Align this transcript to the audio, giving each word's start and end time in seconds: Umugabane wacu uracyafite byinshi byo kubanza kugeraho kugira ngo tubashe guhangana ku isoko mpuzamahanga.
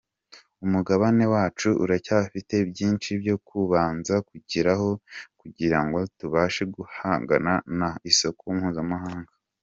Umugabane 0.65 1.23
wacu 1.33 1.69
uracyafite 1.83 2.55
byinshi 2.71 3.09
byo 3.21 3.35
kubanza 3.47 4.15
kugeraho 4.29 4.89
kugira 5.41 5.79
ngo 5.85 5.97
tubashe 6.17 6.63
guhangana 6.75 7.53
ku 7.91 8.01
isoko 8.11 8.43
mpuzamahanga. 8.57 9.31